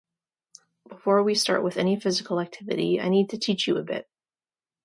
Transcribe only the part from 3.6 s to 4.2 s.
you a bit.